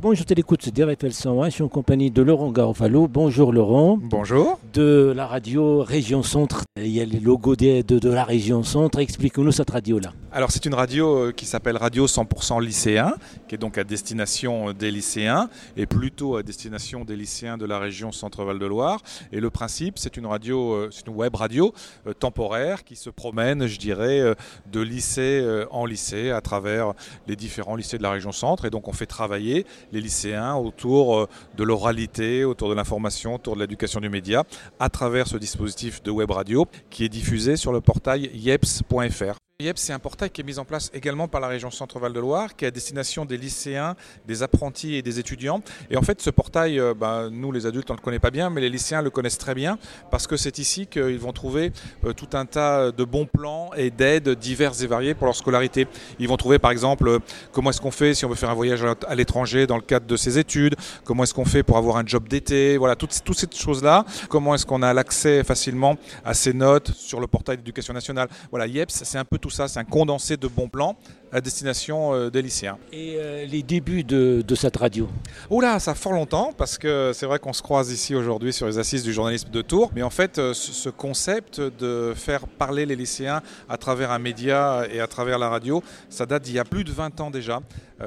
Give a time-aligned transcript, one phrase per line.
[0.00, 1.46] bonjour, l'écoute d'RFL 101.
[1.46, 3.08] Je suis en compagnie de Laurent Garofalo.
[3.08, 3.98] Bonjour Laurent.
[4.00, 4.58] Bonjour.
[4.72, 6.64] De la radio Région Centre.
[6.76, 8.98] Il y a le logo de, de, la Région Centre.
[8.98, 10.12] Explique-nous cette radio-là.
[10.36, 13.14] Alors c'est une radio euh, qui s'appelle Radio 100% lycéen,
[13.48, 15.48] qui est donc à destination euh, des lycéens
[15.78, 19.00] et plutôt à destination des lycéens de la région Centre-Val de Loire.
[19.32, 21.72] Et le principe, c'est une radio, euh, c'est une web radio
[22.18, 24.34] temporaire qui se promène, je dirais,
[24.70, 26.92] de lycée en lycée à travers
[27.26, 28.66] les différents lycées de la région Centre.
[28.66, 33.60] Et donc on fait travailler les lycéens autour de l'oralité, autour de l'information, autour de
[33.60, 34.44] l'éducation du média,
[34.80, 39.45] à travers ce dispositif de web radio qui est diffusé sur le portail yeps.fr.
[39.58, 42.20] YEP, c'est un portail qui est mis en place également par la région Centre-Val de
[42.20, 43.96] Loire, qui est à destination des lycéens,
[44.26, 45.62] des apprentis et des étudiants.
[45.90, 48.30] Et en fait, ce portail, euh, bah, nous les adultes, on ne le connaît pas
[48.30, 49.78] bien, mais les lycéens le connaissent très bien,
[50.10, 51.72] parce que c'est ici qu'ils vont trouver
[52.04, 55.88] euh, tout un tas de bons plans et d'aides diverses et variées pour leur scolarité.
[56.18, 57.18] Ils vont trouver par exemple euh,
[57.52, 60.04] comment est-ce qu'on fait si on veut faire un voyage à l'étranger dans le cadre
[60.04, 63.38] de ses études, comment est-ce qu'on fait pour avoir un job d'été, voilà, toutes, toutes
[63.38, 65.96] ces choses-là, comment est-ce qu'on a l'accès facilement
[66.26, 68.28] à ces notes sur le portail d'éducation nationale.
[68.50, 70.96] Voilà, YEPS, c'est un peu tout ça, c'est un condensé de bons plans
[71.36, 72.78] à destination euh, des lycéens.
[72.92, 75.06] Et euh, les débuts de, cette radio?
[75.50, 78.66] Oula, ça fait fort longtemps parce que c'est vrai qu'on se croise ici aujourd'hui sur
[78.66, 82.86] les assises du journalisme de Tours, mais en fait euh, ce concept de faire parler
[82.86, 86.58] les lycéens à travers un média et à travers la radio, ça date d'il y
[86.58, 87.60] a plus de 20 ans déjà.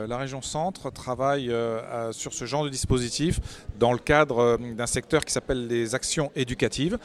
[0.07, 1.51] La région Centre travaille
[2.11, 3.39] sur ce genre de dispositif
[3.79, 6.99] dans le cadre d'un secteur qui s'appelle les actions éducatives.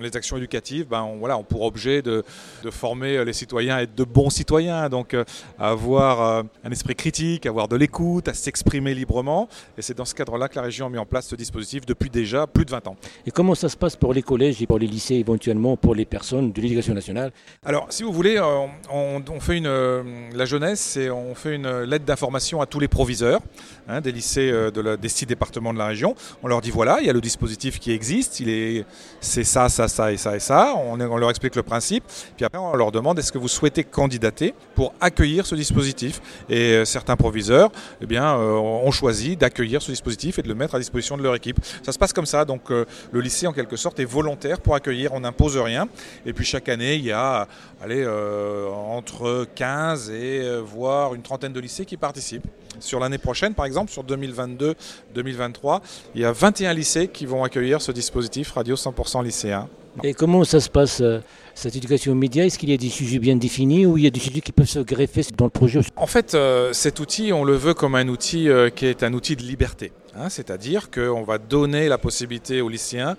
[0.00, 2.24] Les actions éducatives ben, on, voilà, ont pour objet de,
[2.62, 5.14] de former les citoyens à être de bons citoyens, donc
[5.62, 9.48] à avoir euh, un esprit critique, à avoir de l'écoute, à s'exprimer librement.
[9.78, 12.10] Et c'est dans ce cadre-là que la région a mis en place ce dispositif depuis
[12.10, 12.96] déjà plus de 20 ans.
[13.26, 16.04] Et comment ça se passe pour les collèges et pour les lycées, éventuellement pour les
[16.04, 17.30] personnes de l'éducation nationale?
[17.64, 20.02] Alors, si vous voulez, euh, on, fait une, euh,
[20.34, 23.40] la jeunesse, et on fait une lettre d'information à tous les proviseurs
[23.86, 26.16] hein, des lycées de la, des six départements de la région.
[26.42, 28.84] On leur dit voilà, il y a le dispositif qui existe, il est,
[29.20, 30.74] c'est ça, ça, ça et ça et ça.
[30.76, 32.02] On, on leur explique le principe.
[32.36, 36.20] Puis après, on leur demande est-ce que vous souhaitez candidater pour accueillir ce dispositif.
[36.48, 37.70] Et euh, certains proviseurs
[38.00, 41.34] eh euh, ont choisi d'accueillir ce dispositif et de le mettre à disposition de leur
[41.34, 41.58] équipe.
[41.82, 42.44] Ça se passe comme ça.
[42.44, 45.12] Donc euh, le lycée, en quelque sorte, est volontaire pour accueillir.
[45.12, 45.88] On n'impose rien.
[46.26, 47.48] Et puis chaque année, il y a
[47.82, 52.46] allez, entre 15 et voire une trentaine de lycées qui participent.
[52.80, 55.80] Sur l'année prochaine, par exemple, sur 2022-2023,
[56.14, 59.68] il y a 21 lycées qui vont accueillir ce dispositif Radio 100% lycéen.
[60.02, 61.20] Et comment ça se passe, euh,
[61.54, 62.44] cette éducation aux médias?
[62.44, 64.52] Est-ce qu'il y a des sujets bien définis ou il y a des sujets qui
[64.52, 65.80] peuvent se greffer dans le projet?
[65.96, 69.12] En fait, euh, cet outil, on le veut comme un outil euh, qui est un
[69.12, 69.92] outil de liberté.
[70.16, 73.16] Hein, c'est-à-dire qu'on va donner la possibilité aux lycéens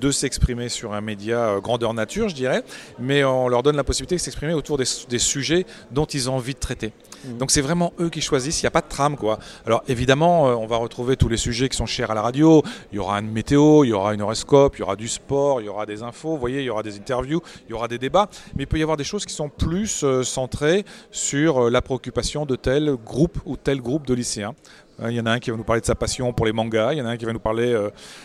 [0.00, 2.62] de s'exprimer sur un média grandeur nature, je dirais,
[2.98, 6.54] mais on leur donne la possibilité de s'exprimer autour des, sujets dont ils ont envie
[6.54, 6.92] de traiter.
[7.24, 7.38] Mmh.
[7.38, 9.16] Donc c'est vraiment eux qui choisissent, il n'y a pas de trame.
[9.16, 9.38] Quoi.
[9.66, 12.96] Alors évidemment, on va retrouver tous les sujets qui sont chers à la radio, il
[12.96, 15.64] y aura une météo, il y aura une horoscope, il y aura du sport, il
[15.64, 17.98] y aura des infos vous voyez, il y aura des interviews, il y aura des
[17.98, 21.70] débats, mais il peut y avoir des choses qui sont plus euh, centrées sur euh,
[21.70, 24.54] la préoccupation de tel groupe ou tel groupe de lycéens.
[25.00, 26.52] Euh, il y en a un qui va nous parler de sa passion pour les
[26.52, 27.76] mangas, il y en a un qui va nous parler,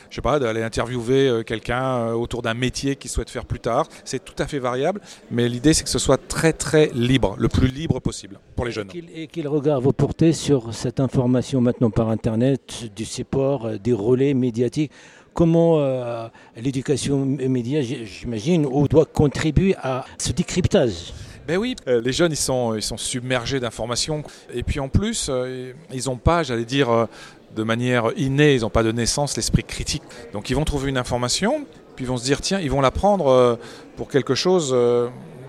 [0.10, 3.88] je sais pas, d'aller interviewer quelqu'un autour d'un métier qu'il souhaite faire plus tard.
[4.04, 7.48] C'est tout à fait variable, mais l'idée c'est que ce soit très très libre, le
[7.48, 8.90] plus libre possible pour les jeunes.
[9.14, 9.94] Et quel regard vous
[10.34, 14.92] sur cette information maintenant par Internet, du support, des relais médiatiques
[15.34, 16.28] comment euh,
[16.58, 21.14] l'éducation média, j'imagine, doit contribuer à ce décryptage?
[21.48, 24.24] Ben oui, euh, les jeunes, ils sont, ils sont submergés d'informations.
[24.54, 27.08] Et puis en plus, euh, ils n'ont pas, j'allais dire,
[27.56, 30.04] de manière innée, ils n'ont pas de naissance l'esprit critique.
[30.34, 31.66] Donc ils vont trouver une information,
[31.96, 33.60] puis ils vont se dire, tiens, ils vont la prendre
[33.96, 34.74] pour quelque chose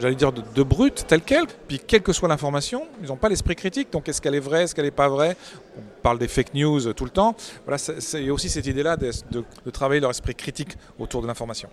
[0.03, 1.45] j'allais dire, de, brut, tel quel.
[1.69, 3.91] Puis, quelle que soit l'information, ils n'ont pas l'esprit critique.
[3.93, 5.37] Donc, est-ce qu'elle est vraie, est-ce qu'elle n'est pas vraie?
[5.79, 7.35] On parle des fake news tout le temps.
[7.65, 7.81] Voilà,
[8.15, 11.69] il y a aussi cette idée-là de, travailler leur esprit critique autour de l'information.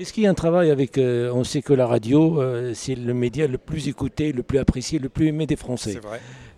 [0.00, 0.98] Est-ce qu'il y a un travail avec.
[0.98, 4.58] Euh, on sait que la radio, euh, c'est le média le plus écouté, le plus
[4.58, 6.00] apprécié, le plus aimé des Français?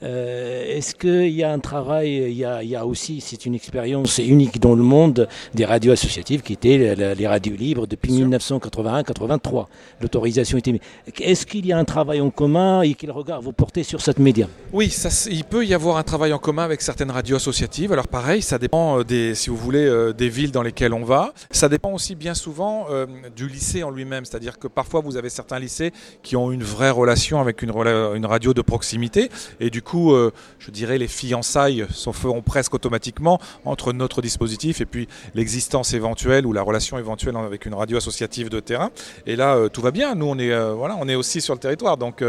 [0.02, 4.60] Euh, est-ce qu'il y a un travail, il y a, aussi, c'est une expérience unique
[4.60, 9.66] dans le monde, des radios associatives qui étaient les radios libres depuis 1981-83.
[10.00, 10.80] L'autorisation était.
[11.20, 14.18] Est-ce qu'il y a un travail en commun et quel regard vous portez sur cette
[14.18, 17.92] média Oui, ça, il peut y avoir un travail en commun avec certaines radios associatives.
[17.92, 21.32] Alors pareil, ça dépend des, si vous voulez, des villes dans lesquelles on va.
[21.50, 22.86] Ça dépend aussi bien souvent
[23.34, 24.24] du lycée en lui-même.
[24.24, 25.92] C'est-à-dire que parfois vous avez certains lycées
[26.22, 29.30] qui ont une vraie relation avec une, une radio de proximité.
[29.60, 34.80] Et du coup, euh, je dirais, les fiançailles se feront presque automatiquement entre notre dispositif
[34.80, 38.90] et puis l'existence éventuelle ou la relation éventuelle avec une radio associative de terrain.
[39.26, 40.14] Et là, euh, tout va bien.
[40.14, 41.96] Nous, on est, euh, voilà, on est aussi sur le territoire.
[41.96, 42.22] Donc,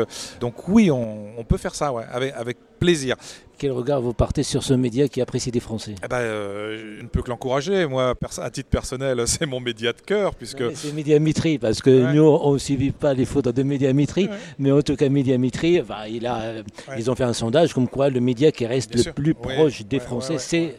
[0.68, 3.16] oui, on, peut faire ça avec plaisir.
[3.58, 5.96] Quel regard vous partez sur ce média qui apprécie des Français?
[6.04, 7.86] Eh ben, Je ne peux que l'encourager.
[7.88, 10.36] Moi, à titre personnel, c'est mon média de cœur.
[10.36, 10.76] Puisque...
[10.76, 14.82] C'est Médiamétrie, parce que nous, on ne suit pas les fautes de Médiamétrie, mais en
[14.82, 16.56] tout cas, Médiamétrie, bah, il a,
[16.98, 20.00] ils ont fait un sondage comme quoi le média qui reste le plus proche des
[20.00, 20.38] Français,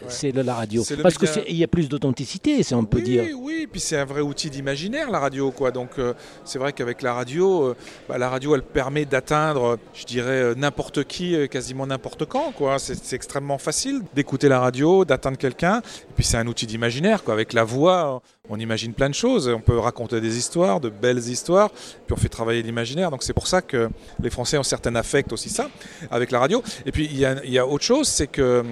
[0.08, 0.82] c'est la radio.
[1.02, 3.24] Parce qu'il y a plus d'authenticité, si on peut dire.
[3.36, 5.50] Oui, puis c'est un vrai outil d'imaginaire, la radio.
[5.50, 5.70] Quoi.
[5.70, 6.14] Donc, euh,
[6.44, 7.76] c'est vrai qu'avec la radio, euh,
[8.08, 12.52] bah, la radio, elle permet d'atteindre, je dirais, euh, n'importe qui, quasiment n'importe quand.
[12.52, 12.67] Quoi.
[12.78, 15.78] C'est extrêmement facile d'écouter la radio, d'atteindre quelqu'un.
[15.78, 17.22] Et puis c'est un outil d'imaginaire.
[17.28, 19.48] Avec la voix, on imagine plein de choses.
[19.48, 21.70] On peut raconter des histoires, de belles histoires.
[21.70, 23.10] Puis on fait travailler l'imaginaire.
[23.10, 23.88] Donc c'est pour ça que
[24.22, 25.70] les Français ont certains affects aussi ça
[26.10, 26.62] avec la radio.
[26.84, 28.64] Et puis il y a, autre chose, c'est que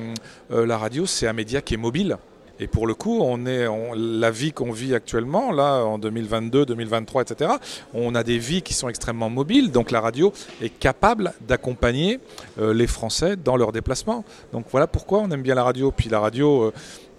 [0.51, 2.19] euh, la radio, c'est un média qui est mobile.
[2.59, 7.23] Et pour le coup, on est, la vie qu'on vit actuellement, là, en 2022, 2023,
[7.23, 7.51] etc.,
[7.93, 9.71] on a des vies qui sont extrêmement mobiles.
[9.71, 10.33] Donc la radio
[10.63, 12.21] est capable d'accompagner
[12.59, 14.25] euh, les Français dans leurs déplacements.
[14.53, 15.91] Donc voilà pourquoi on aime bien la radio.
[15.91, 16.73] Puis la radio, euh,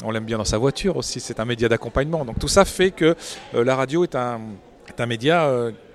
[0.03, 1.19] on l'aime bien dans sa voiture aussi.
[1.19, 2.25] C'est un média d'accompagnement.
[2.25, 3.15] Donc tout ça fait que
[3.53, 4.39] euh, la radio est un,
[4.89, 5.51] est un média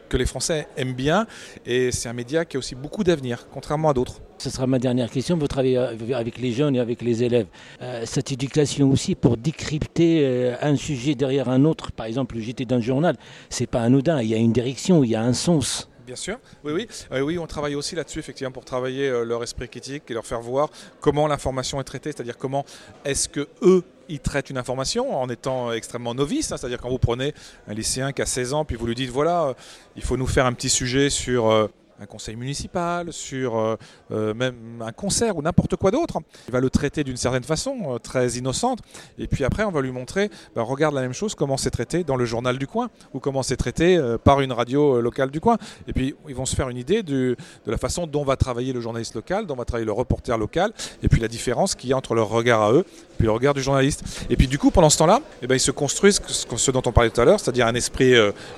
[0.09, 1.27] que les Français aiment bien.
[1.67, 4.21] Et c'est un média qui a aussi beaucoup d'avenir, contrairement à d'autres.
[4.43, 5.37] Ce sera ma dernière question.
[5.37, 7.47] Vous travaillez avec les jeunes et avec les élèves.
[7.81, 12.65] Euh, cette éducation aussi pour décrypter euh, un sujet derrière un autre, par exemple, j'étais
[12.65, 13.17] dans le journal,
[13.51, 14.21] c'est pas anodin.
[14.21, 15.89] Il y a une direction, il y a un sens.
[16.05, 16.89] Bien sûr, oui, oui.
[17.13, 20.41] Euh, oui, on travaille aussi là-dessus, effectivement, pour travailler leur esprit critique et leur faire
[20.41, 22.65] voir comment l'information est traitée, c'est-à-dire comment
[23.05, 26.57] est-ce que eux ils traitent une information en étant extrêmement novice, hein.
[26.57, 27.35] c'est-à-dire quand vous prenez
[27.67, 29.55] un lycéen qui a 16 ans, puis vous lui dites voilà, euh,
[29.97, 31.69] il faut nous faire un petit sujet sur euh,
[32.01, 33.77] un conseil municipal, sur euh,
[34.11, 36.19] euh, même un concert ou n'importe quoi d'autre.
[36.49, 38.81] Il va le traiter d'une certaine façon, euh, très innocente.
[39.19, 42.05] Et puis après, on va lui montrer, bah, regarde la même chose, comment c'est traité
[42.05, 45.57] dans le journal du coin ou comment c'est traité par une radio locale du coin.
[45.87, 47.37] Et puis, ils vont se faire une idée de
[47.67, 50.73] la façon dont va travailler le journaliste local, dont va travailler le reporter local,
[51.03, 52.85] et puis la différence qu'il y a entre leur regard à eux
[53.23, 54.03] puis le regard du journaliste.
[54.31, 56.91] Et puis du coup, pendant ce temps-là, eh ben, ils se construisent ce dont on
[56.91, 58.15] parlait tout à l'heure, c'est-à-dire un esprit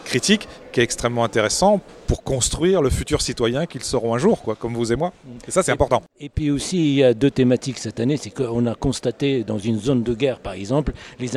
[0.07, 4.57] critique qui est extrêmement intéressant pour construire le futur citoyen qu'ils seront un jour, quoi,
[4.57, 5.13] comme vous et moi.
[5.47, 6.03] Et ça, c'est important.
[6.21, 8.17] Et puis aussi, il y a deux thématiques cette année.
[8.17, 11.31] C'est qu'on a constaté dans une zone de guerre, par exemple, les,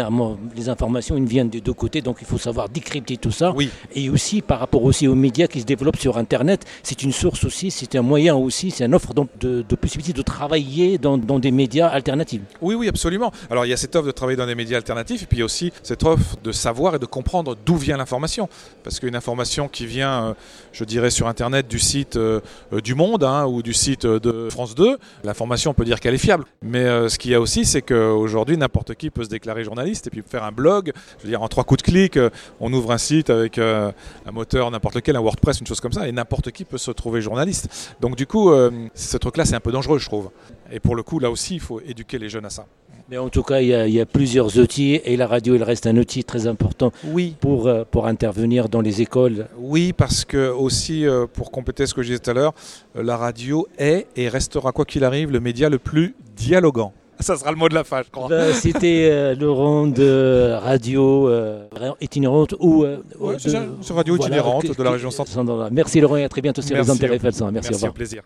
[0.55, 3.53] les informations ils viennent des deux côtés, donc il faut savoir décrypter tout ça.
[3.55, 3.69] Oui.
[3.93, 7.43] Et aussi, par rapport aussi aux médias qui se développent sur Internet, c'est une source
[7.43, 11.39] aussi, c'est un moyen aussi, c'est une offre de, de, possibilité de travailler dans, dans,
[11.39, 12.41] des médias alternatifs.
[12.61, 13.16] Oui, oui, absolument.
[13.49, 15.71] Alors, il y a cette offre de travailler dans des médias alternatifs, et puis aussi
[15.83, 18.49] cette offre de savoir et de comprendre d'où vient l'information.
[18.83, 20.33] Parce qu'une information qui vient, euh,
[20.71, 22.39] je dirais, sur Internet du site euh,
[22.73, 26.13] euh, du Monde hein, ou du site de France 2, l'information, on peut dire qu'elle
[26.13, 26.45] est fiable.
[26.61, 30.09] Mais ce qu'il y a aussi, c'est qu'aujourd'hui, n'importe qui peut se déclarer journaliste et
[30.09, 30.91] puis faire un blog.
[31.17, 32.19] Je veux dire, en trois coups de clic,
[32.59, 33.93] on ouvre un site avec un
[34.31, 37.21] moteur, n'importe lequel, un WordPress, une chose comme ça, et n'importe qui peut se trouver
[37.21, 37.95] journaliste.
[38.01, 38.51] Donc, du coup,
[38.93, 40.29] ce truc-là, c'est un peu dangereux, je trouve.
[40.71, 42.65] Et pour le coup, là aussi, il faut éduquer les jeunes à ça.
[43.09, 45.95] Mais en tout cas, il y, a, plusieurs outils et la radio, il reste un
[45.95, 47.35] outil très important oui.
[47.39, 49.47] pour, euh, pour intervenir dans les écoles.
[49.57, 52.53] Oui, parce que aussi, euh, pour compléter ce que je disais tout à l'heure,
[52.97, 56.91] euh, la radio est et restera, quoi qu'il arrive, le média le plus dialogant.
[57.21, 58.27] Ça sera le mot de la fin, je crois.
[58.27, 61.31] Bah, c'était Laurent de radio
[62.01, 62.83] itinérante ou.
[62.83, 63.37] Ouais,
[63.89, 65.69] radio itinérante de la région centrale.
[65.71, 68.21] Merci Laurent et à très bientôt sur les Merci, Merci, au plaisir.